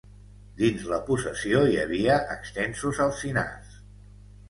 Dins 0.61 0.85
la 0.91 0.99
possessió 1.09 1.63
hi 1.73 1.79
havia 1.83 2.17
extensos 2.39 3.07
alzinars. 3.09 3.81